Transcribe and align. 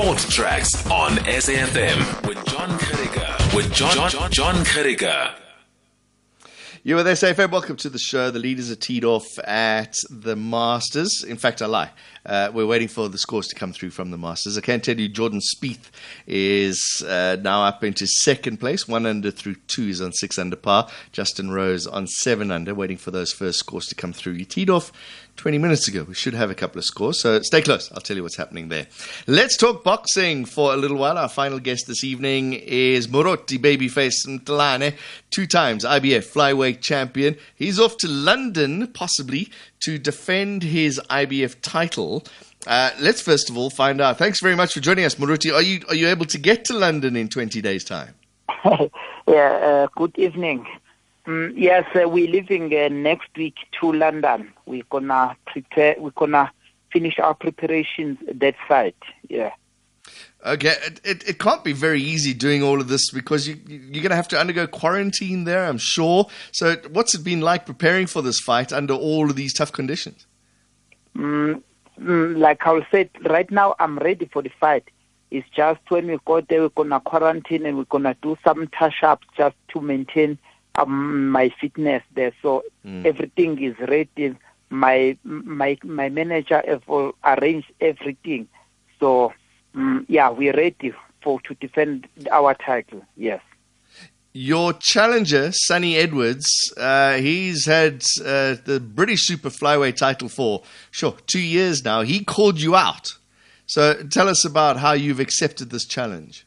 Sports 0.00 0.34
Tracks 0.34 0.90
on 0.90 1.10
SAFM 1.26 2.26
with 2.26 2.42
John 2.46 2.70
Kariga. 2.78 3.54
With 3.54 3.70
John 3.74 4.08
John, 4.08 4.30
John 4.30 4.54
Kariga. 4.64 5.34
You 6.82 7.02
there, 7.02 7.12
SAFM. 7.12 7.50
Welcome 7.50 7.76
to 7.76 7.90
the 7.90 7.98
show. 7.98 8.30
The 8.30 8.38
leaders 8.38 8.70
are 8.70 8.76
teed 8.76 9.04
off 9.04 9.38
at 9.40 9.98
the 10.08 10.34
Masters. 10.36 11.22
In 11.22 11.36
fact, 11.36 11.60
I 11.60 11.66
lie. 11.66 11.90
Uh, 12.24 12.50
we're 12.54 12.66
waiting 12.66 12.88
for 12.88 13.10
the 13.10 13.18
scores 13.18 13.48
to 13.48 13.54
come 13.54 13.74
through 13.74 13.90
from 13.90 14.10
the 14.10 14.16
Masters. 14.16 14.56
I 14.56 14.62
can 14.62 14.80
tell 14.80 14.98
you 14.98 15.06
Jordan 15.06 15.40
Spieth 15.40 15.90
is 16.26 17.04
uh, 17.06 17.36
now 17.42 17.64
up 17.64 17.84
into 17.84 18.06
second 18.06 18.58
place. 18.58 18.88
One 18.88 19.04
under 19.04 19.30
through 19.30 19.56
two 19.68 19.88
is 19.88 20.00
on 20.00 20.14
six 20.14 20.38
under 20.38 20.56
par. 20.56 20.88
Justin 21.12 21.50
Rose 21.50 21.86
on 21.86 22.06
seven 22.06 22.50
under, 22.50 22.74
waiting 22.74 22.96
for 22.96 23.10
those 23.10 23.34
first 23.34 23.58
scores 23.58 23.84
to 23.88 23.94
come 23.94 24.14
through. 24.14 24.36
He 24.36 24.46
teed 24.46 24.70
off 24.70 24.92
20 25.40 25.56
minutes 25.56 25.88
ago. 25.88 26.04
We 26.06 26.12
should 26.12 26.34
have 26.34 26.50
a 26.50 26.54
couple 26.54 26.78
of 26.78 26.84
scores, 26.84 27.18
so 27.18 27.40
stay 27.40 27.62
close. 27.62 27.90
I'll 27.92 28.02
tell 28.02 28.14
you 28.14 28.22
what's 28.22 28.36
happening 28.36 28.68
there. 28.68 28.88
Let's 29.26 29.56
talk 29.56 29.82
boxing 29.82 30.44
for 30.44 30.74
a 30.74 30.76
little 30.76 30.98
while. 30.98 31.16
Our 31.16 31.30
final 31.30 31.58
guest 31.58 31.86
this 31.86 32.04
evening 32.04 32.52
is 32.52 33.08
Moruti 33.08 33.56
Babyface 33.56 34.26
Mthalane, 34.26 34.94
two 35.30 35.46
times 35.46 35.82
IBF 35.82 36.30
flyweight 36.30 36.82
champion. 36.82 37.38
He's 37.54 37.80
off 37.80 37.96
to 37.98 38.08
London, 38.08 38.88
possibly, 38.88 39.48
to 39.80 39.96
defend 39.96 40.62
his 40.62 41.00
IBF 41.08 41.56
title. 41.62 42.22
Uh, 42.66 42.90
let's 43.00 43.22
first 43.22 43.48
of 43.48 43.56
all 43.56 43.70
find 43.70 43.98
out. 44.02 44.18
Thanks 44.18 44.42
very 44.42 44.54
much 44.54 44.74
for 44.74 44.80
joining 44.80 45.06
us, 45.06 45.14
Moruti. 45.14 45.54
Are 45.54 45.62
you 45.62 45.80
are 45.88 45.94
you 45.94 46.08
able 46.08 46.26
to 46.26 46.38
get 46.38 46.66
to 46.66 46.74
London 46.74 47.16
in 47.16 47.30
20 47.30 47.62
days' 47.62 47.82
time? 47.82 48.14
yeah. 49.26 49.86
Uh, 49.86 49.86
good 49.96 50.12
evening. 50.18 50.66
Mm, 51.26 51.52
yes, 51.56 51.84
uh, 51.94 52.08
we're 52.08 52.30
leaving 52.30 52.74
uh, 52.74 52.88
next 52.88 53.28
week 53.36 53.56
to 53.80 53.92
London. 53.92 54.52
We're 54.66 54.82
gonna 54.90 55.36
prepare. 55.46 55.96
We're 55.98 56.10
gonna 56.10 56.50
finish 56.92 57.18
our 57.18 57.34
preparations 57.34 58.18
that 58.32 58.54
side. 58.68 58.94
Yeah. 59.28 59.52
Okay, 60.44 60.74
it, 60.86 61.00
it, 61.04 61.28
it, 61.28 61.38
can't 61.38 61.62
be 61.62 61.72
very 61.72 62.00
easy 62.00 62.32
doing 62.32 62.62
all 62.62 62.80
of 62.80 62.88
this 62.88 63.10
because 63.10 63.46
you, 63.46 63.60
you're 63.66 64.02
going 64.02 64.08
to 64.08 64.16
have 64.16 64.28
to 64.28 64.40
undergo 64.40 64.66
quarantine 64.66 65.44
there, 65.44 65.66
I'm 65.66 65.76
sure. 65.76 66.28
So, 66.50 66.76
what's 66.90 67.14
it 67.14 67.22
been 67.22 67.42
like 67.42 67.66
preparing 67.66 68.06
for 68.06 68.22
this 68.22 68.40
fight 68.40 68.72
under 68.72 68.94
all 68.94 69.28
of 69.28 69.36
these 69.36 69.52
tough 69.52 69.70
conditions? 69.70 70.26
Mm, 71.14 71.62
mm, 72.00 72.38
like 72.38 72.66
I 72.66 72.86
said, 72.90 73.10
right 73.28 73.50
now 73.50 73.74
I'm 73.78 73.98
ready 73.98 74.30
for 74.32 74.40
the 74.40 74.48
fight. 74.48 74.88
It's 75.30 75.48
just 75.50 75.80
when 75.90 76.06
we 76.06 76.18
go 76.24 76.40
there, 76.40 76.62
we're 76.62 76.70
going 76.70 76.88
to 76.88 77.00
quarantine 77.00 77.66
and 77.66 77.76
we're 77.76 77.84
going 77.84 78.04
to 78.04 78.16
do 78.22 78.38
some 78.42 78.66
touch 78.68 79.02
ups 79.02 79.26
just 79.36 79.56
to 79.74 79.80
maintain 79.82 80.38
um, 80.82 81.30
my 81.30 81.48
fitness 81.60 82.02
there. 82.14 82.32
So, 82.42 82.64
mm. 82.84 83.04
everything 83.04 83.62
is 83.62 83.76
ready. 83.78 84.36
My 84.70 85.16
my 85.24 85.76
my 85.82 86.08
manager 86.08 86.62
have 86.66 86.84
arranged 87.24 87.72
everything. 87.80 88.48
So, 89.00 89.32
Mm, 89.74 90.04
yeah, 90.08 90.30
we're 90.30 90.54
ready 90.54 90.92
for 91.22 91.40
to 91.42 91.54
defend 91.54 92.08
our 92.30 92.54
title. 92.54 93.02
Yes. 93.16 93.40
Your 94.32 94.72
challenger, 94.74 95.50
Sunny 95.52 95.96
Edwards, 95.96 96.72
uh, 96.76 97.16
he's 97.16 97.66
had 97.66 98.04
uh, 98.20 98.56
the 98.64 98.80
British 98.80 99.26
Super 99.26 99.50
Flyweight 99.50 99.96
title 99.96 100.28
for 100.28 100.62
sure 100.90 101.16
two 101.26 101.40
years 101.40 101.84
now. 101.84 102.02
He 102.02 102.24
called 102.24 102.60
you 102.60 102.76
out. 102.76 103.16
So 103.66 104.02
tell 104.04 104.28
us 104.28 104.44
about 104.44 104.76
how 104.76 104.92
you've 104.92 105.20
accepted 105.20 105.70
this 105.70 105.84
challenge. 105.84 106.46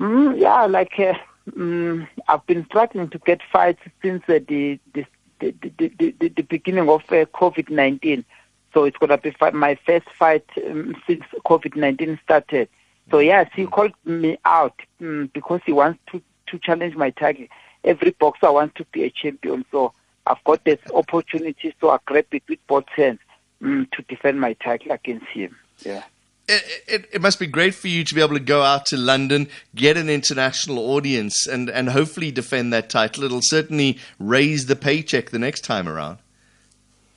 Mm, 0.00 0.40
yeah, 0.40 0.66
like 0.66 0.98
uh, 0.98 1.14
mm, 1.48 2.06
I've 2.28 2.46
been 2.46 2.64
struggling 2.66 3.08
to 3.10 3.18
get 3.18 3.40
fights 3.52 3.82
since 4.02 4.22
uh, 4.28 4.40
the, 4.48 4.78
the, 4.94 5.06
the, 5.40 5.54
the, 5.78 6.14
the, 6.18 6.28
the 6.28 6.42
beginning 6.42 6.88
of 6.88 7.02
uh, 7.08 7.24
COVID 7.26 7.70
nineteen. 7.70 8.24
So 8.72 8.84
it's 8.84 8.96
going 8.98 9.10
to 9.10 9.18
be 9.18 9.34
my 9.52 9.76
first 9.84 10.06
fight 10.18 10.44
um, 10.64 10.94
since 11.06 11.24
COVID 11.44 11.74
19 11.74 12.20
started. 12.22 12.68
So, 13.10 13.18
yes, 13.18 13.50
he 13.54 13.66
called 13.66 13.92
me 14.04 14.38
out 14.44 14.78
um, 15.00 15.30
because 15.34 15.60
he 15.66 15.72
wants 15.72 15.98
to, 16.12 16.22
to 16.46 16.58
challenge 16.60 16.94
my 16.94 17.10
title. 17.10 17.46
Every 17.82 18.12
boxer 18.12 18.52
wants 18.52 18.76
to 18.76 18.84
be 18.92 19.02
a 19.04 19.10
champion. 19.10 19.64
So, 19.72 19.92
I've 20.26 20.42
got 20.44 20.64
this 20.64 20.78
opportunity, 20.94 21.74
so 21.80 21.90
I 21.90 21.98
grab 22.06 22.26
it 22.30 22.44
with 22.48 22.64
both 22.68 22.88
hands 22.94 23.18
um, 23.62 23.88
to 23.92 24.02
defend 24.02 24.40
my 24.40 24.52
title 24.52 24.92
against 24.92 25.26
him. 25.26 25.56
Yeah. 25.84 26.04
It, 26.52 26.82
it, 26.88 27.08
it, 27.12 27.22
must 27.22 27.38
be 27.38 27.46
great 27.46 27.76
for 27.76 27.86
you 27.86 28.02
to 28.02 28.12
be 28.12 28.20
able 28.20 28.34
to 28.34 28.40
go 28.40 28.62
out 28.62 28.84
to 28.86 28.96
London, 28.96 29.48
get 29.76 29.96
an 29.96 30.10
international 30.10 30.78
audience, 30.78 31.46
and, 31.46 31.70
and 31.70 31.88
hopefully 31.88 32.32
defend 32.32 32.72
that 32.72 32.90
title. 32.90 33.22
It'll 33.22 33.40
certainly 33.40 33.98
raise 34.18 34.66
the 34.66 34.74
paycheck 34.74 35.30
the 35.30 35.38
next 35.38 35.60
time 35.60 35.88
around. 35.88 36.18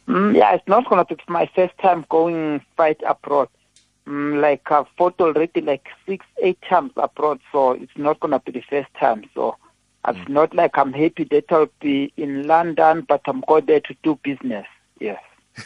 Mm, 0.07 0.35
yeah, 0.35 0.53
it's 0.53 0.67
not 0.67 0.87
gonna 0.87 1.05
be 1.05 1.17
my 1.27 1.49
first 1.55 1.75
time 1.79 2.05
going 2.09 2.61
fight 2.77 3.01
abroad. 3.07 3.49
Mm, 4.05 4.39
like 4.41 4.69
I've 4.69 4.87
fought 4.97 5.19
already 5.19 5.61
like 5.61 5.87
six, 6.05 6.25
eight 6.41 6.61
times 6.61 6.91
abroad, 6.97 7.39
so 7.51 7.71
it's 7.71 7.97
not 7.97 8.19
gonna 8.19 8.39
be 8.39 8.51
the 8.51 8.63
first 8.69 8.93
time. 8.99 9.23
So 9.33 9.55
it's 10.07 10.19
mm. 10.19 10.29
not 10.29 10.53
like 10.53 10.77
I'm 10.77 10.93
happy 10.93 11.23
that 11.31 11.51
I'll 11.51 11.69
be 11.79 12.13
in 12.17 12.45
London, 12.45 13.05
but 13.07 13.21
I'm 13.25 13.41
going 13.47 13.65
there 13.65 13.79
to 13.79 13.95
do 14.03 14.19
business. 14.23 14.67
Yes. 14.99 15.21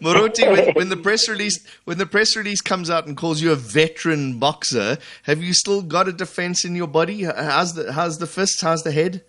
Moruti, 0.00 0.48
when, 0.48 0.74
when, 0.74 0.88
the 0.88 0.96
press 1.02 1.28
release 1.28 1.66
when 1.84 1.98
the 1.98 2.06
press 2.06 2.36
release 2.36 2.60
comes 2.60 2.88
out 2.88 3.06
and 3.06 3.16
calls 3.16 3.42
you 3.42 3.50
a 3.50 3.56
veteran 3.56 4.38
boxer, 4.38 4.96
have 5.24 5.42
you 5.42 5.54
still 5.54 5.82
got 5.82 6.06
a 6.06 6.12
defense 6.12 6.64
in 6.64 6.76
your 6.76 6.86
body? 6.86 7.24
How's 7.24 7.74
the 7.74 7.92
how's 7.92 8.18
the 8.18 8.28
fist? 8.28 8.60
How's 8.60 8.84
the 8.84 8.92
head? 8.92 9.24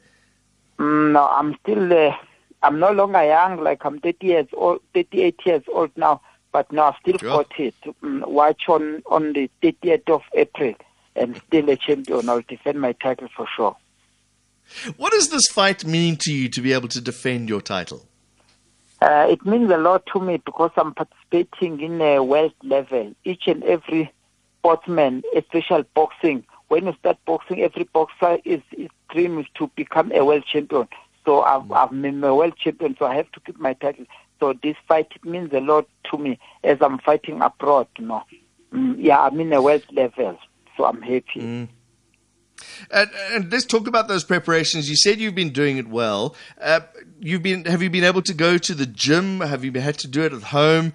Mm, 0.77 1.13
no, 1.13 1.27
I'm 1.27 1.55
still 1.63 1.87
there. 1.87 2.15
I'm 2.61 2.79
no 2.79 2.91
longer 2.91 3.23
young, 3.23 3.61
like 3.63 3.83
I'm 3.83 3.99
30 3.99 4.25
years 4.25 4.47
old, 4.53 4.81
38 4.93 5.39
years 5.45 5.63
old 5.67 5.91
now, 5.97 6.21
but 6.51 6.71
now 6.71 6.89
I've 6.89 6.95
still 7.01 7.17
sure. 7.17 7.29
got 7.29 7.59
it. 7.59 7.75
Mm, 8.01 8.27
watch 8.27 8.63
on, 8.69 9.03
on 9.07 9.33
the 9.33 9.49
30th 9.61 10.09
of 10.09 10.21
April 10.33 10.73
and 11.15 11.41
still 11.47 11.69
a 11.69 11.75
champion. 11.75 12.29
I'll 12.29 12.41
defend 12.41 12.79
my 12.79 12.93
title 12.93 13.27
for 13.35 13.47
sure. 13.55 13.75
What 14.95 15.11
does 15.11 15.29
this 15.29 15.47
fight 15.47 15.83
mean 15.83 16.15
to 16.21 16.33
you 16.33 16.47
to 16.49 16.61
be 16.61 16.73
able 16.73 16.87
to 16.89 17.01
defend 17.01 17.49
your 17.49 17.61
title? 17.61 18.07
Uh, 19.03 19.27
it 19.29 19.45
means 19.45 19.69
a 19.69 19.75
lot 19.77 20.05
to 20.05 20.17
me 20.17 20.37
because 20.37 20.71
I'm 20.77 20.93
participating 20.93 21.81
in 21.81 21.99
a 21.99 22.23
world 22.23 22.53
level. 22.63 23.13
Each 23.25 23.47
and 23.47 23.61
every 23.65 24.09
sportsman, 24.59 25.23
especially 25.35 25.83
boxing, 25.93 26.45
when 26.69 26.85
you 26.85 26.95
start 26.99 27.17
boxing, 27.25 27.61
every 27.61 27.83
boxer 27.83 28.37
is, 28.45 28.61
is 28.71 28.89
dream 29.09 29.39
is 29.39 29.45
to 29.55 29.69
become 29.75 30.13
a 30.13 30.23
world 30.23 30.45
champion. 30.45 30.87
So 31.25 31.41
I've, 31.41 31.63
mm. 31.63 31.75
I'm 31.75 32.23
a 32.23 32.33
world 32.33 32.55
champion, 32.55 32.95
so 32.97 33.05
I 33.05 33.15
have 33.15 33.29
to 33.33 33.41
keep 33.41 33.59
my 33.59 33.73
title. 33.73 34.05
So 34.39 34.53
this 34.63 34.77
fight 34.87 35.11
it 35.13 35.25
means 35.25 35.51
a 35.51 35.59
lot 35.59 35.85
to 36.11 36.17
me 36.17 36.39
as 36.63 36.77
I'm 36.79 36.97
fighting 36.99 37.41
abroad. 37.41 37.87
You 37.97 38.05
know, 38.05 38.23
mm, 38.73 38.95
yeah, 38.97 39.19
I'm 39.19 39.37
in 39.37 39.51
a 39.51 39.61
world 39.61 39.83
level, 39.91 40.39
so 40.77 40.85
I'm 40.85 41.01
happy. 41.01 41.41
Mm. 41.41 41.67
And, 42.91 43.09
and, 43.31 43.51
let's 43.51 43.65
talk 43.65 43.87
about 43.87 44.07
those 44.07 44.23
preparations. 44.23 44.89
You 44.89 44.95
said 44.95 45.19
you've 45.19 45.35
been 45.35 45.51
doing 45.51 45.77
it 45.77 45.87
well. 45.87 46.35
Uh, 46.61 46.81
you've 47.19 47.43
been 47.43 47.65
have 47.65 47.81
you 47.81 47.89
been 47.89 48.03
able 48.03 48.21
to 48.23 48.33
go 48.33 48.57
to 48.57 48.73
the 48.73 48.85
gym? 48.85 49.41
Have 49.41 49.63
you 49.63 49.71
had 49.73 49.97
to 49.99 50.07
do 50.07 50.23
it 50.23 50.33
at 50.33 50.43
home? 50.43 50.93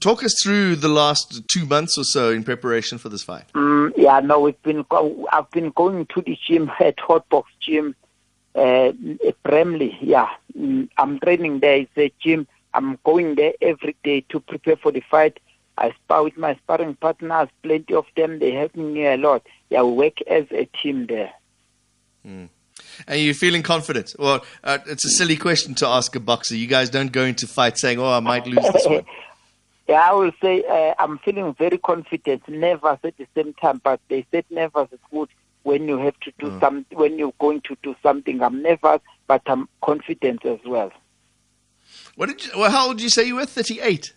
Talk 0.00 0.24
us 0.24 0.34
through 0.42 0.76
the 0.76 0.88
last 0.88 1.48
two 1.48 1.64
months 1.64 1.96
or 1.96 2.04
so 2.04 2.30
in 2.30 2.42
preparation 2.42 2.98
for 2.98 3.08
this 3.08 3.22
fight. 3.22 3.44
Mm, 3.54 3.92
yeah, 3.96 4.20
no, 4.20 4.40
we've 4.40 4.62
been 4.62 4.84
I've 5.32 5.50
been 5.50 5.70
going 5.70 6.06
to 6.06 6.20
the 6.22 6.36
gym 6.46 6.70
at 6.80 6.96
Hotbox 6.96 7.44
Gym 7.60 7.94
uh, 8.54 8.92
Bramley. 9.42 9.96
Yeah, 10.00 10.28
mm, 10.58 10.88
I'm 10.98 11.18
training 11.20 11.60
there. 11.60 11.76
It's 11.76 11.96
a 11.96 12.12
gym. 12.20 12.46
I'm 12.74 12.98
going 13.04 13.36
there 13.36 13.54
every 13.60 13.96
day 14.04 14.20
to 14.28 14.40
prepare 14.40 14.76
for 14.76 14.92
the 14.92 15.00
fight. 15.00 15.38
I 15.78 15.92
spar 15.92 16.24
with 16.24 16.36
my 16.36 16.54
sparring 16.56 16.94
partners, 16.94 17.48
plenty 17.62 17.94
of 17.94 18.06
them. 18.16 18.38
They 18.38 18.52
help 18.52 18.74
me 18.74 19.06
a 19.06 19.16
lot. 19.16 19.46
Yeah, 19.68 19.82
we 19.82 19.92
work 19.92 20.22
as 20.22 20.46
a 20.50 20.64
team 20.82 21.06
there. 21.06 21.32
Mm. 22.26 22.48
And 23.06 23.20
you're 23.20 23.34
feeling 23.34 23.62
confident? 23.62 24.14
Well, 24.18 24.44
uh, 24.64 24.78
it's 24.86 25.04
a 25.04 25.10
silly 25.10 25.36
question 25.36 25.74
to 25.76 25.86
ask 25.86 26.14
a 26.16 26.20
boxer. 26.20 26.56
You 26.56 26.66
guys 26.66 26.90
don't 26.90 27.12
go 27.12 27.24
into 27.24 27.46
fight 27.46 27.78
saying, 27.78 27.98
"Oh, 27.98 28.10
I 28.10 28.20
might 28.20 28.46
lose 28.46 28.72
this 28.72 28.86
one." 28.86 29.04
yeah, 29.88 30.08
I 30.10 30.12
will 30.14 30.32
say 30.42 30.64
uh, 30.64 30.94
I'm 30.98 31.18
feeling 31.18 31.54
very 31.54 31.78
confident. 31.78 32.48
Nervous 32.48 32.98
at 33.04 33.16
the 33.16 33.26
same 33.34 33.52
time, 33.54 33.80
but 33.84 34.00
they 34.08 34.26
said 34.30 34.44
nervous 34.50 34.88
is 34.92 34.98
good 35.10 35.28
when 35.62 35.88
you 35.88 35.98
have 35.98 36.18
to 36.20 36.32
do 36.38 36.46
mm. 36.46 36.60
some 36.60 36.86
when 36.92 37.18
you're 37.18 37.34
going 37.38 37.60
to 37.62 37.76
do 37.82 37.94
something. 38.02 38.42
I'm 38.42 38.62
nervous, 38.62 39.00
but 39.26 39.42
I'm 39.46 39.68
confident 39.82 40.44
as 40.46 40.60
well. 40.64 40.92
What 42.16 42.26
did 42.26 42.44
you, 42.44 42.52
well, 42.56 42.70
how 42.70 42.88
old 42.88 42.96
did 42.98 43.04
you 43.04 43.10
say 43.10 43.26
you 43.26 43.36
were? 43.36 43.46
Thirty 43.46 43.80
eight. 43.80 44.14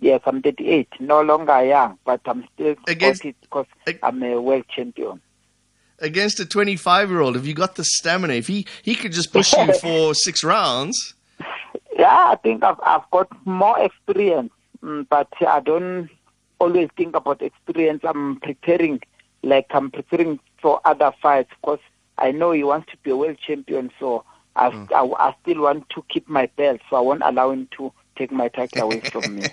Yes, 0.00 0.20
I'm 0.26 0.42
38. 0.42 0.88
No 1.00 1.22
longer 1.22 1.64
young, 1.64 1.98
but 2.04 2.20
I'm 2.26 2.46
still 2.54 2.74
against 2.86 3.22
because 3.22 3.66
I'm 4.02 4.22
a 4.22 4.40
world 4.40 4.64
champion. 4.68 5.20
Against 5.98 6.38
a 6.40 6.44
25 6.46 7.10
year 7.10 7.20
old, 7.20 7.36
have 7.36 7.46
you 7.46 7.54
got 7.54 7.76
the 7.76 7.84
stamina? 7.84 8.34
If 8.34 8.46
he 8.46 8.66
he 8.82 8.94
could 8.94 9.12
just 9.12 9.32
push 9.32 9.52
you 9.54 9.72
for 9.80 10.14
six 10.14 10.44
rounds. 10.44 11.14
Yeah, 11.98 12.28
I 12.30 12.36
think 12.42 12.62
I've 12.62 12.78
I've 12.82 13.10
got 13.10 13.28
more 13.46 13.78
experience, 13.80 14.52
mm, 14.82 15.06
but 15.08 15.32
I 15.46 15.60
don't 15.60 16.10
always 16.58 16.90
think 16.96 17.16
about 17.16 17.40
experience. 17.40 18.02
I'm 18.04 18.38
preparing 18.40 19.00
like 19.42 19.66
I'm 19.70 19.90
preparing 19.90 20.38
for 20.60 20.80
other 20.84 21.12
fights 21.22 21.50
because 21.60 21.80
I 22.18 22.32
know 22.32 22.52
he 22.52 22.64
wants 22.64 22.90
to 22.90 22.98
be 22.98 23.10
a 23.10 23.16
world 23.16 23.38
champion. 23.38 23.90
So 23.98 24.24
I, 24.56 24.70
mm. 24.70 24.92
I, 24.92 25.28
I, 25.28 25.34
still 25.42 25.62
want 25.62 25.88
to 25.90 26.04
keep 26.08 26.28
my 26.28 26.46
belt, 26.56 26.80
so 26.88 26.96
I 26.96 27.00
won't 27.00 27.22
allow 27.24 27.50
him 27.50 27.68
to 27.76 27.92
take 28.16 28.32
my 28.32 28.48
title 28.48 28.82
away 28.82 29.00
from 29.00 29.36
me. 29.36 29.50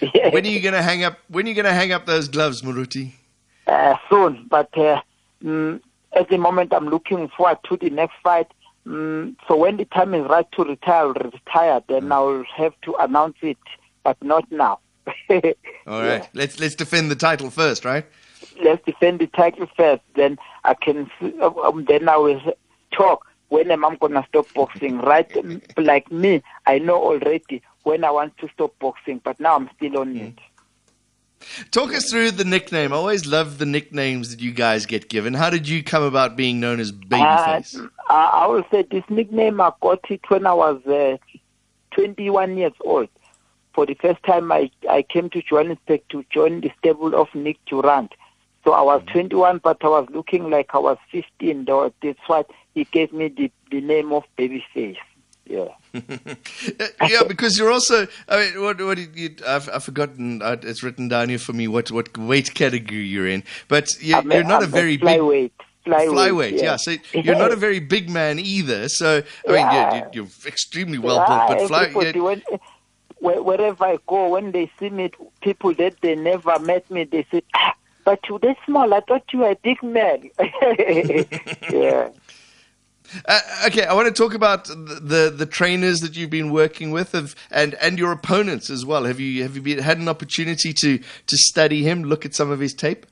when 0.30 0.44
are 0.44 0.48
you 0.48 0.60
gonna 0.60 0.82
hang 0.82 1.04
up? 1.04 1.18
When 1.28 1.46
are 1.46 1.48
you 1.48 1.54
gonna 1.54 1.72
hang 1.72 1.92
up 1.92 2.06
those 2.06 2.28
gloves, 2.28 2.62
Moruti? 2.62 3.12
uh, 3.66 3.96
soon. 4.08 4.46
But 4.48 4.76
uh, 4.76 5.00
mm, 5.42 5.80
at 6.12 6.28
the 6.28 6.38
moment, 6.38 6.72
I'm 6.72 6.88
looking 6.88 7.28
forward 7.28 7.58
to 7.68 7.76
the 7.76 7.90
next 7.90 8.14
fight. 8.22 8.50
Mm, 8.86 9.36
so 9.48 9.56
when 9.56 9.76
the 9.76 9.86
time 9.86 10.14
is 10.14 10.26
right 10.28 10.50
to 10.52 10.64
retire, 10.64 11.06
I'll 11.06 11.12
retire. 11.12 11.82
Then 11.88 12.12
I'll 12.12 12.44
have 12.56 12.74
to 12.82 12.94
announce 12.96 13.36
it, 13.42 13.58
but 14.02 14.22
not 14.22 14.50
now. 14.50 14.80
All 15.28 16.00
right, 16.00 16.22
yeah. 16.22 16.26
let's 16.32 16.58
let's 16.60 16.74
defend 16.74 17.10
the 17.10 17.16
title 17.16 17.50
first, 17.50 17.84
right? 17.84 18.06
Let's 18.62 18.84
defend 18.84 19.20
the 19.20 19.26
title 19.28 19.68
first. 19.76 20.02
Then 20.14 20.38
I 20.64 20.74
can. 20.74 21.10
Um, 21.42 21.84
then 21.86 22.08
I 22.08 22.16
will 22.16 22.40
talk 22.90 23.26
when 23.48 23.70
am 23.70 23.84
I 23.84 23.96
gonna 23.96 24.24
stop 24.28 24.46
boxing. 24.54 24.98
Right, 24.98 25.30
like 25.76 26.10
me, 26.10 26.42
I 26.66 26.78
know 26.78 27.02
already 27.02 27.62
when 27.84 28.04
I 28.04 28.10
want 28.10 28.36
to 28.38 28.48
stop 28.48 28.78
boxing, 28.78 29.20
but 29.22 29.38
now 29.38 29.56
I'm 29.56 29.70
still 29.76 29.98
on 29.98 30.14
mm. 30.14 30.28
it. 30.28 30.38
Talk 31.70 31.92
us 31.94 32.10
through 32.10 32.32
the 32.32 32.44
nickname. 32.44 32.92
I 32.92 32.96
always 32.96 33.26
love 33.26 33.58
the 33.58 33.66
nicknames 33.66 34.30
that 34.30 34.40
you 34.40 34.50
guys 34.50 34.86
get 34.86 35.08
given. 35.08 35.34
How 35.34 35.50
did 35.50 35.68
you 35.68 35.82
come 35.82 36.02
about 36.02 36.36
being 36.36 36.58
known 36.58 36.80
as 36.80 36.90
Babyface? 36.90 37.78
Uh, 37.78 37.90
I 38.08 38.46
will 38.46 38.64
say 38.70 38.82
this 38.90 39.04
nickname 39.08 39.60
I 39.60 39.72
got 39.80 40.10
it 40.10 40.22
when 40.28 40.46
I 40.46 40.54
was 40.54 40.84
uh, 40.86 41.16
21 41.92 42.56
years 42.56 42.72
old. 42.80 43.08
For 43.74 43.86
the 43.86 43.94
first 43.94 44.22
time, 44.22 44.52
I, 44.52 44.70
I 44.88 45.02
came 45.02 45.28
to 45.30 45.42
Johannesburg 45.42 46.02
to 46.10 46.24
join 46.30 46.60
the 46.60 46.72
stable 46.78 47.14
of 47.14 47.34
Nick 47.34 47.58
Durandt. 47.66 48.12
So 48.64 48.72
I 48.72 48.82
was 48.82 49.02
mm-hmm. 49.02 49.28
21, 49.28 49.58
but 49.58 49.84
I 49.84 49.88
was 49.88 50.06
looking 50.10 50.48
like 50.48 50.70
I 50.74 50.78
was 50.78 50.96
15. 51.10 51.64
That's 51.66 52.18
why 52.26 52.44
he 52.74 52.84
gave 52.84 53.12
me 53.12 53.28
the, 53.28 53.50
the 53.70 53.80
name 53.80 54.12
of 54.12 54.24
Babyface. 54.38 54.96
Yeah. 55.46 55.68
yeah, 57.08 57.22
because 57.28 57.58
you're 57.58 57.70
also. 57.70 58.06
I 58.28 58.38
mean, 58.38 58.62
what 58.62 58.80
what 58.80 58.98
you, 58.98 59.36
I've 59.46 59.68
I've 59.68 59.84
forgotten. 59.84 60.40
Uh, 60.42 60.56
it's 60.62 60.82
written 60.82 61.08
down 61.08 61.28
here 61.28 61.38
for 61.38 61.52
me 61.52 61.68
what 61.68 61.90
what 61.90 62.16
weight 62.16 62.54
category 62.54 63.04
you're 63.04 63.28
in. 63.28 63.44
But 63.68 63.94
you're, 64.00 64.22
you're 64.22 64.44
not 64.44 64.62
I'm 64.62 64.68
a 64.68 64.72
very 64.72 64.96
big 64.96 65.20
flyweight. 65.20 65.52
Flyweight, 65.86 66.08
flyweight 66.08 66.52
yeah. 66.52 66.62
yeah. 66.62 66.76
So 66.76 66.96
you're 67.12 67.36
not 67.36 67.52
a 67.52 67.56
very 67.56 67.78
big 67.78 68.08
man 68.08 68.38
either. 68.38 68.88
So 68.88 69.22
I 69.46 69.52
mean, 69.52 69.56
yeah. 69.58 69.94
you're, 69.96 70.10
you're, 70.12 70.28
extremely 70.46 70.98
well 70.98 71.16
yeah, 71.16 71.46
built. 71.46 71.70
But 71.70 71.92
fly, 71.92 72.02
yeah. 72.02 72.58
wherever 73.20 73.84
I 73.84 73.98
go, 74.06 74.28
when 74.30 74.52
they 74.52 74.70
see 74.78 74.88
me, 74.88 75.10
people 75.42 75.74
that 75.74 76.00
they 76.00 76.14
never 76.14 76.58
met 76.58 76.90
me, 76.90 77.04
they 77.04 77.26
say, 77.30 77.42
ah, 77.54 77.74
"But 78.04 78.20
you're 78.28 78.38
that 78.38 78.56
small. 78.64 78.94
I 78.94 79.00
thought 79.00 79.24
you 79.32 79.40
were 79.40 79.50
a 79.50 79.56
big 79.56 79.82
man." 79.82 80.30
yeah. 81.70 82.08
Uh, 83.26 83.40
okay, 83.66 83.84
I 83.84 83.94
want 83.94 84.08
to 84.08 84.22
talk 84.22 84.34
about 84.34 84.64
the, 84.66 84.74
the, 84.74 85.34
the 85.36 85.46
trainers 85.46 86.00
that 86.00 86.16
you've 86.16 86.30
been 86.30 86.50
working 86.50 86.90
with, 86.90 87.12
have, 87.12 87.34
and 87.50 87.74
and 87.74 87.98
your 87.98 88.12
opponents 88.12 88.70
as 88.70 88.84
well. 88.84 89.04
Have 89.04 89.20
you 89.20 89.42
have 89.42 89.56
you 89.56 89.62
been, 89.62 89.78
had 89.78 89.98
an 89.98 90.08
opportunity 90.08 90.72
to 90.74 90.98
to 90.98 91.36
study 91.36 91.82
him, 91.82 92.04
look 92.04 92.24
at 92.24 92.34
some 92.34 92.50
of 92.50 92.60
his 92.60 92.74
tape? 92.74 93.06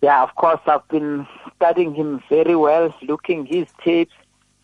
Yeah, 0.00 0.22
of 0.22 0.34
course, 0.36 0.60
I've 0.66 0.86
been 0.88 1.26
studying 1.56 1.94
him 1.94 2.22
very 2.28 2.54
well, 2.54 2.94
looking 3.02 3.46
his 3.46 3.66
tapes. 3.82 4.14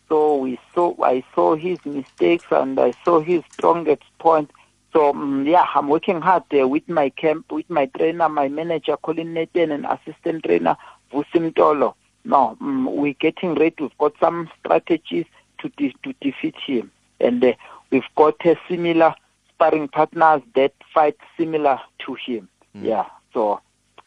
So 0.07 0.37
we 0.37 0.59
saw, 0.73 0.95
I 1.03 1.23
saw 1.33 1.55
his 1.55 1.83
mistakes 1.83 2.45
and 2.51 2.79
I 2.79 2.93
saw 3.03 3.19
his 3.19 3.41
strongest 3.51 4.03
point. 4.19 4.51
So 4.93 5.09
um, 5.09 5.45
yeah, 5.45 5.65
I'm 5.75 5.89
working 5.89 6.21
hard 6.21 6.43
with 6.51 6.87
my 6.87 7.09
camp, 7.09 7.51
with 7.51 7.69
my 7.69 7.87
trainer, 7.87 8.29
my 8.29 8.47
manager, 8.47 8.95
Colin 8.97 9.33
Nathan, 9.33 9.71
and 9.71 9.85
assistant 9.85 10.45
trainer 10.45 10.77
Vusim 11.11 11.53
Tolo. 11.53 11.95
No, 12.25 12.57
um, 12.59 12.85
we're 12.95 13.13
getting 13.13 13.53
ready. 13.53 13.75
We've 13.79 13.97
got 13.99 14.13
some 14.19 14.49
strategies 14.59 15.25
to 15.59 15.69
de- 15.69 15.95
to 16.03 16.13
defeat 16.21 16.55
him, 16.65 16.91
and 17.19 17.43
uh, 17.43 17.53
we've 17.91 18.03
got 18.15 18.43
a 18.45 18.55
similar 18.67 19.13
sparring 19.49 19.87
partners 19.87 20.41
that 20.55 20.73
fight 20.93 21.17
similar 21.37 21.79
to 22.05 22.15
him. 22.15 22.49
Mm. 22.75 22.85
Yeah, 22.85 23.05
so 23.31 23.61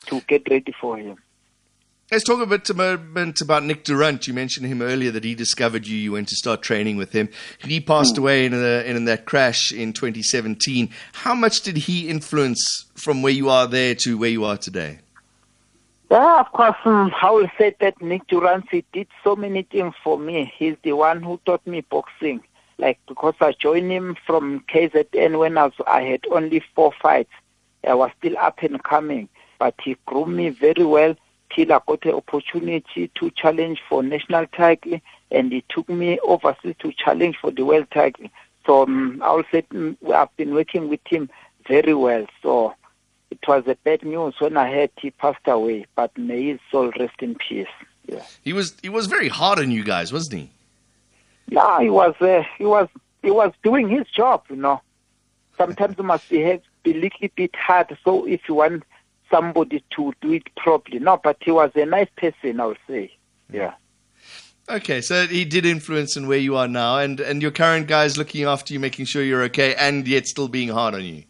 to 0.07 0.21
get 0.23 0.51
ready 0.51 0.75
for 0.81 0.99
him. 0.99 1.17
Let's 2.11 2.25
talk 2.25 2.41
a 2.41 2.47
bit, 2.47 2.69
a 2.71 2.75
moment 2.75 3.43
about 3.43 3.65
Nick 3.65 3.85
Durandt. 3.85 4.27
You 4.27 4.33
mentioned 4.33 4.67
him 4.67 4.81
earlier 4.81 5.11
that 5.11 5.25
he 5.25 5.35
discovered 5.35 5.87
you. 5.87 5.95
You 5.95 6.13
went 6.13 6.29
to 6.29 6.37
start 6.37 6.63
training 6.63 6.97
with 6.97 7.13
him. 7.13 7.29
He 7.59 7.81
passed 7.81 8.15
mm. 8.15 8.21
away 8.21 8.47
in, 8.47 8.55
a, 8.55 8.83
in 8.83 9.05
that 9.05 9.27
crash 9.27 9.73
in 9.73 9.93
2017. 9.93 10.89
How 11.13 11.35
much 11.35 11.61
did 11.61 11.77
he 11.77 12.09
influence 12.09 12.87
from 12.95 13.21
where 13.21 13.33
you 13.33 13.51
are 13.51 13.67
there 13.67 13.95
to 13.97 14.17
where 14.17 14.31
you 14.31 14.45
are 14.47 14.57
today? 14.57 15.01
Yeah, 16.11 16.41
of 16.41 16.53
course, 16.53 16.77
I 16.87 17.31
will 17.31 17.51
say 17.59 17.77
that 17.81 18.01
Nick 18.01 18.27
Durandt 18.29 18.85
did 18.93 19.09
so 19.23 19.37
many 19.37 19.63
things 19.63 19.95
for 20.03 20.19
me. 20.19 20.51
He's 20.57 20.77
the 20.83 20.93
one 20.95 21.23
who 21.23 21.39
taught 21.45 21.67
me 21.67 21.83
boxing. 21.83 22.41
Like, 22.79 22.99
because 23.07 23.35
I 23.41 23.53
joined 23.53 23.91
him 23.93 24.17
from 24.27 24.65
KZN 24.73 25.39
when 25.39 25.59
I, 25.59 25.65
was, 25.65 25.75
I 25.87 26.03
had 26.03 26.25
only 26.31 26.63
four 26.75 26.93
fights. 27.03 27.33
I 27.87 27.93
was 27.95 28.11
still 28.19 28.39
up 28.39 28.63
and 28.63 28.83
coming. 28.83 29.29
But 29.59 29.75
he 29.83 29.97
grew 30.07 30.25
me 30.25 30.49
very 30.49 30.85
well 30.85 31.15
till 31.55 31.73
I 31.73 31.81
got 31.87 32.01
the 32.01 32.15
opportunity 32.15 33.11
to 33.15 33.31
challenge 33.33 33.83
for 33.87 34.03
national 34.03 34.47
title. 34.47 35.01
And 35.31 35.53
he 35.53 35.63
took 35.69 35.91
me 35.91 36.19
overseas 36.21 36.77
to 36.79 36.93
challenge 36.93 37.37
for 37.39 37.51
the 37.51 37.67
world 37.67 37.89
title. 37.91 38.29
So 38.65 38.85
um, 38.85 39.21
I 39.23 39.33
will 39.35 39.45
say 39.53 39.67
um, 39.73 39.99
I've 40.15 40.35
been 40.39 40.55
working 40.55 40.89
with 40.89 41.01
him 41.05 41.29
very 41.67 41.93
well. 41.93 42.27
So 42.43 42.75
it 43.31 43.41
was 43.47 43.65
a 43.67 43.77
bad 43.85 44.05
news 44.05 44.35
when 44.39 44.57
I 44.57 44.71
heard 44.71 44.91
he 45.01 45.11
passed 45.11 45.47
away, 45.47 45.87
but 45.95 46.17
may 46.17 46.53
his 46.53 46.61
soul 46.71 46.91
rest 46.99 47.17
in 47.21 47.35
peace. 47.35 47.67
Yeah. 48.07 48.23
He 48.43 48.53
was 48.53 48.75
he 48.83 48.89
was 48.89 49.07
very 49.07 49.29
hard 49.29 49.59
on 49.59 49.71
you 49.71 49.85
guys, 49.85 50.13
wasn't 50.13 50.41
he? 50.41 50.51
Yeah, 51.51 51.81
he 51.81 51.91
was. 51.91 52.15
Uh, 52.21 52.43
he 52.57 52.65
was. 52.65 52.89
He 53.23 53.31
was 53.31 53.53
doing 53.63 53.89
his 53.89 54.07
job. 54.09 54.45
You 54.49 54.57
know, 54.57 54.81
sometimes 55.57 55.97
you 55.99 56.05
must 56.05 56.29
behave 56.29 56.63
a 56.85 56.93
little 56.93 57.29
bit 57.37 57.55
hard. 57.55 57.97
So 58.05 58.27
if 58.27 58.49
you 58.49 58.55
want 58.55 58.85
somebody 59.31 59.85
to 59.97 60.13
do 60.23 60.33
it 60.33 60.55
properly, 60.57 60.99
no. 60.99 61.21
But 61.23 61.37
he 61.41 61.51
was 61.51 61.71
a 61.75 61.85
nice 61.85 62.09
person, 62.17 62.61
I 62.61 62.67
would 62.67 62.79
say. 62.87 63.13
Yeah. 63.53 63.75
Okay, 64.71 65.01
so 65.01 65.27
he 65.27 65.47
did 65.47 65.65
influence 65.65 66.17
in 66.17 66.29
where 66.29 66.39
you 66.39 66.57
are 66.57 66.69
now, 66.69 66.99
and 66.99 67.21
and 67.21 67.41
your 67.41 67.51
current 67.51 67.87
guys 67.87 68.19
looking 68.19 68.45
after 68.45 68.73
you, 68.75 68.81
making 68.81 69.07
sure 69.07 69.23
you're 69.23 69.43
okay, 69.45 69.75
and 69.75 70.07
yet 70.07 70.27
still 70.27 70.49
being 70.49 70.69
hard 70.69 70.95
on 70.95 71.05
you. 71.05 71.25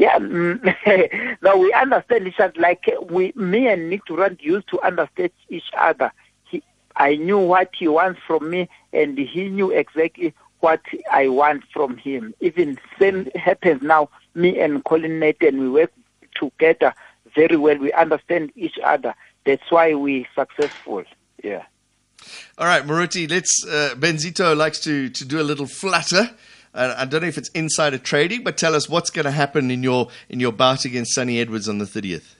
Yeah, 0.00 0.18
mm, 0.18 1.36
no, 1.42 1.58
we 1.58 1.74
understand 1.74 2.26
each 2.26 2.40
other. 2.40 2.58
Like 2.58 2.90
we, 3.10 3.34
me 3.36 3.68
and 3.68 3.90
Nick 3.90 4.06
Durandt 4.06 4.40
used 4.40 4.66
to 4.70 4.80
understand 4.80 5.30
each 5.50 5.70
other. 5.76 6.10
He, 6.44 6.62
I 6.96 7.16
knew 7.16 7.38
what 7.38 7.68
he 7.78 7.86
wants 7.86 8.18
from 8.26 8.48
me, 8.48 8.70
and 8.94 9.18
he 9.18 9.50
knew 9.50 9.70
exactly 9.70 10.32
what 10.60 10.80
I 11.12 11.28
want 11.28 11.64
from 11.70 11.98
him. 11.98 12.32
Even 12.40 12.78
same 12.98 13.26
happens 13.34 13.82
now. 13.82 14.08
Me 14.34 14.58
and 14.58 14.82
Colin 14.84 15.18
Nathan, 15.18 15.60
we 15.60 15.68
work 15.68 15.92
together 16.34 16.94
very 17.34 17.58
well. 17.58 17.76
We 17.76 17.92
understand 17.92 18.52
each 18.56 18.78
other. 18.82 19.14
That's 19.44 19.70
why 19.70 19.92
we're 19.92 20.24
successful. 20.34 21.04
Yeah. 21.44 21.64
All 22.56 22.66
right, 22.66 22.86
Moruti, 22.86 23.30
Let's. 23.30 23.66
Uh, 23.66 23.94
Benzito 23.98 24.56
likes 24.56 24.80
to 24.80 25.10
to 25.10 25.24
do 25.26 25.42
a 25.42 25.44
little 25.44 25.66
flutter. 25.66 26.30
I 26.72 27.04
don't 27.04 27.22
know 27.22 27.28
if 27.28 27.36
it's 27.36 27.48
insider 27.50 27.98
trading, 27.98 28.44
but 28.44 28.56
tell 28.56 28.74
us 28.74 28.88
what's 28.88 29.10
going 29.10 29.24
to 29.24 29.30
happen 29.30 29.70
in 29.70 29.82
your 29.82 30.08
in 30.28 30.38
your 30.38 30.52
bout 30.52 30.84
against 30.84 31.14
Sunny 31.14 31.40
Edwards 31.40 31.68
on 31.68 31.78
the 31.78 31.84
30th. 31.84 32.34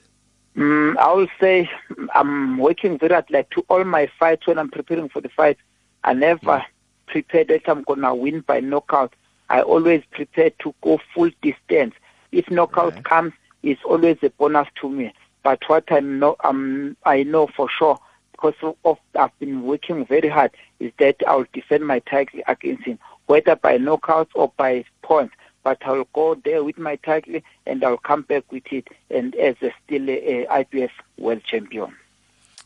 Mm, 0.55 0.97
I 0.97 1.11
will 1.13 1.27
say 1.39 1.69
I'm 2.13 2.57
working 2.57 2.97
very 2.97 3.13
hard. 3.13 3.25
Like 3.29 3.49
to 3.51 3.65
all 3.69 3.83
my 3.83 4.09
fights, 4.19 4.47
when 4.47 4.57
I'm 4.57 4.69
preparing 4.69 5.09
for 5.09 5.21
the 5.21 5.29
fight, 5.29 5.57
I 6.03 6.13
never 6.13 6.39
mm. 6.39 6.65
prepare 7.07 7.43
that 7.45 7.67
I'm 7.67 7.83
gonna 7.83 8.15
win 8.15 8.41
by 8.41 8.61
knockout. 8.61 9.13
I 9.49 9.61
always 9.61 10.01
prepare 10.11 10.51
to 10.59 10.73
go 10.81 10.99
full 11.13 11.29
distance. 11.41 11.93
If 12.31 12.49
knockout 12.49 12.95
right. 12.95 13.03
comes, 13.03 13.33
it's 13.63 13.81
always 13.83 14.17
a 14.23 14.29
bonus 14.29 14.67
to 14.79 14.89
me. 14.89 15.13
But 15.43 15.61
what 15.67 15.91
I 15.91 15.99
know, 15.99 16.37
um, 16.43 16.95
I 17.03 17.23
know 17.23 17.47
for 17.47 17.69
sure 17.69 17.99
because 18.31 18.75
of 18.85 18.97
I've 19.15 19.37
been 19.39 19.63
working 19.63 20.05
very 20.05 20.29
hard 20.29 20.51
is 20.79 20.91
that 20.99 21.17
I'll 21.27 21.45
defend 21.53 21.85
my 21.85 21.99
title 21.99 22.39
against 22.47 22.85
him 22.85 22.97
whether 23.31 23.55
by 23.55 23.77
knockout 23.77 24.29
or 24.35 24.51
by 24.57 24.83
points. 25.03 25.33
But 25.63 25.77
I'll 25.85 26.03
go 26.13 26.35
there 26.35 26.65
with 26.65 26.77
my 26.77 26.97
title 26.97 27.39
and 27.65 27.81
I'll 27.81 27.97
come 27.97 28.23
back 28.23 28.51
with 28.51 28.63
it 28.73 28.89
and 29.09 29.33
as 29.35 29.55
a 29.61 29.71
still 29.85 30.09
a, 30.09 30.43
a 30.43 30.65
IBF 30.65 30.89
world 31.17 31.41
champion. 31.45 31.95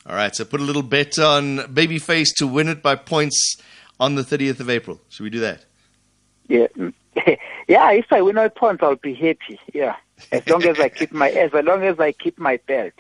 All 0.07 0.15
right, 0.15 0.35
so 0.35 0.43
put 0.43 0.61
a 0.61 0.63
little 0.63 0.81
bet 0.81 1.19
on 1.19 1.57
Babyface 1.59 2.33
to 2.37 2.47
win 2.47 2.67
it 2.67 2.81
by 2.81 2.95
points 2.95 3.57
on 3.99 4.15
the 4.15 4.23
30th 4.23 4.59
of 4.59 4.71
April. 4.71 4.99
Should 5.09 5.23
we 5.23 5.29
do 5.29 5.39
that? 5.41 5.65
Yeah, 6.47 6.67
mm, 6.75 6.93
yeah. 7.67 7.91
If 7.91 8.11
I 8.11 8.23
win 8.23 8.35
by 8.35 8.47
points, 8.47 8.81
I'll 8.81 8.95
be 8.95 9.13
happy. 9.13 9.59
Yeah, 9.71 9.97
as 10.31 10.47
long 10.47 10.63
as 10.63 10.79
I 10.79 10.89
keep 10.89 11.11
my 11.11 11.29
as 11.29 11.53
long 11.53 11.83
as 11.83 11.99
I 11.99 12.11
keep 12.11 12.39
my 12.39 12.57
belt. 12.65 12.93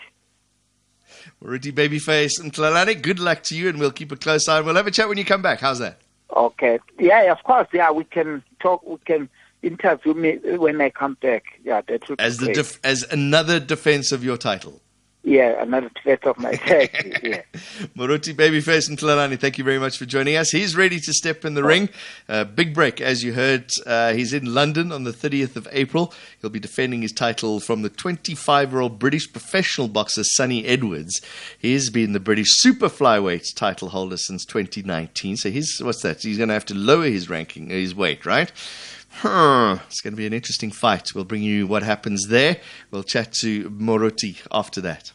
Moruti 1.43 1.71
Babyface 1.71 2.39
Mthalane, 2.41 3.01
good 3.01 3.19
luck 3.19 3.41
to 3.43 3.55
you, 3.55 3.69
and 3.69 3.79
we'll 3.79 3.91
keep 3.91 4.11
a 4.11 4.15
close 4.15 4.47
eye. 4.47 4.61
We'll 4.61 4.75
have 4.75 4.87
a 4.87 4.91
chat 4.91 5.07
when 5.07 5.17
you 5.17 5.25
come 5.25 5.41
back. 5.41 5.61
How's 5.61 5.79
that? 5.79 6.01
Okay. 6.35 6.79
Yeah, 6.99 7.31
of 7.31 7.43
course. 7.43 7.67
Yeah, 7.73 7.91
we 7.91 8.03
can 8.03 8.43
talk. 8.59 8.85
We 8.85 8.97
can 9.05 9.29
interview 9.61 10.13
me 10.13 10.37
when 10.57 10.81
I 10.81 10.89
come 10.89 11.17
back. 11.21 11.43
Yeah, 11.63 11.81
that 11.87 12.07
would 12.09 12.21
as 12.21 12.37
the 12.37 12.53
def- 12.53 12.79
as 12.83 13.03
another 13.11 13.59
defense 13.59 14.11
of 14.11 14.23
your 14.23 14.37
title. 14.37 14.81
Yeah. 15.25 15.61
another 15.61 15.89
threat 16.01 16.25
of 16.25 16.37
my 16.37 16.51
yeah. 16.67 17.41
Moruti 17.97 18.33
Babyface 18.33 18.89
Mthalane, 18.89 19.39
thank 19.39 19.57
you 19.57 19.63
very 19.63 19.79
much 19.79 19.97
for 19.97 20.05
joining 20.05 20.35
us. 20.35 20.51
He's 20.51 20.75
ready 20.75 20.99
to 20.99 21.13
step 21.13 21.43
in 21.43 21.55
the 21.55 21.63
ring. 21.63 21.89
Uh, 22.29 22.43
big 22.43 22.73
break, 22.73 23.01
as 23.01 23.23
you 23.23 23.33
heard. 23.33 23.71
Uh, 23.85 24.13
he's 24.13 24.33
in 24.33 24.53
London 24.53 24.91
on 24.91 25.03
the 25.03 25.11
30th 25.11 25.55
of 25.55 25.67
April. 25.71 26.13
He'll 26.41 26.51
be 26.51 26.59
defending 26.59 27.01
his 27.01 27.11
title 27.11 27.59
from 27.59 27.81
the 27.81 27.89
25 27.89 28.71
year 28.71 28.81
old 28.81 28.99
British 28.99 29.31
professional 29.31 29.87
boxer 29.87 30.23
Sunny 30.23 30.65
Edwards. 30.65 31.21
He's 31.57 31.89
been 31.89 32.13
the 32.13 32.19
British 32.19 32.49
super 32.57 32.87
flyweight 32.87 33.55
title 33.55 33.89
holder 33.89 34.17
since 34.17 34.45
2019. 34.45 35.37
So 35.37 35.49
he's, 35.49 35.81
what's 35.81 36.03
that? 36.03 36.21
He's 36.21 36.37
going 36.37 36.49
to 36.49 36.53
have 36.53 36.65
to 36.65 36.75
lower 36.75 37.05
his 37.05 37.29
ranking, 37.29 37.69
his 37.69 37.95
weight, 37.95 38.25
right? 38.25 38.51
Huh. 39.19 39.79
It's 39.87 40.01
going 40.01 40.11
to 40.11 40.17
be 40.17 40.27
an 40.27 40.33
interesting 40.33 40.71
fight. 40.71 41.15
We'll 41.15 41.23
bring 41.23 41.41
you 41.41 41.67
what 41.67 41.83
happens 41.83 42.27
there. 42.27 42.57
We'll 42.91 43.03
chat 43.03 43.31
to 43.35 43.69
Moruti 43.69 44.45
after 44.51 44.81
that. 44.81 45.13